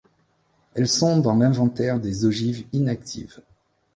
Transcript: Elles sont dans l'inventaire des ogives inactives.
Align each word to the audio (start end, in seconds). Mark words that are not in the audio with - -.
Elles 0.73 0.87
sont 0.87 1.19
dans 1.19 1.35
l'inventaire 1.35 1.99
des 1.99 2.25
ogives 2.25 2.65
inactives. 2.73 3.39